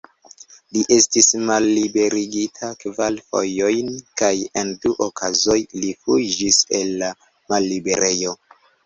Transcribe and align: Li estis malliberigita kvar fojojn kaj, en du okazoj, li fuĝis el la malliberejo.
Li 0.75 0.79
estis 0.93 1.25
malliberigita 1.49 2.69
kvar 2.83 3.17
fojojn 3.33 3.91
kaj, 4.21 4.31
en 4.63 4.71
du 4.87 4.95
okazoj, 5.09 5.59
li 5.85 5.93
fuĝis 6.07 6.59
el 6.81 6.95
la 7.03 7.11
malliberejo. 7.55 8.35